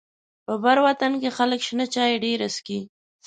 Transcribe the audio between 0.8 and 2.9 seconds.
وطن کې خلک شنه چای ډيره څکي.